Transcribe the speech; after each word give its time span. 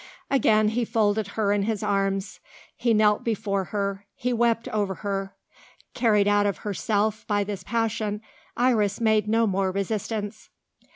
Again 0.31 0.69
he 0.69 0.83
folded 0.83 1.27
her 1.37 1.51
in 1.53 1.61
his 1.61 1.83
arms; 1.83 2.39
he 2.75 2.91
knelt 2.91 3.23
before 3.23 3.65
her; 3.65 4.07
he 4.15 4.33
wept 4.33 4.67
over 4.69 4.95
her. 4.95 5.35
Carried 5.93 6.27
out 6.27 6.47
of 6.47 6.57
herself 6.65 7.23
by 7.27 7.43
this 7.43 7.61
passion, 7.61 8.19
Iris 8.57 8.99
made 8.99 9.27
no 9.27 9.45
more 9.45 9.69
resistance. 9.71 10.49